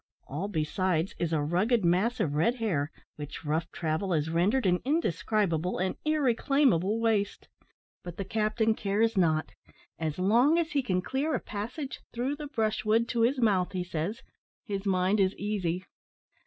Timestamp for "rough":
3.45-3.71